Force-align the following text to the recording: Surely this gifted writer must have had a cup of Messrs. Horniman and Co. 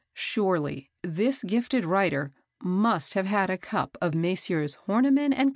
Surely 0.15 0.89
this 1.03 1.43
gifted 1.43 1.85
writer 1.85 2.33
must 2.63 3.13
have 3.13 3.27
had 3.27 3.51
a 3.51 3.57
cup 3.59 3.99
of 4.01 4.15
Messrs. 4.15 4.77
Horniman 4.87 5.31
and 5.31 5.49
Co. 5.49 5.49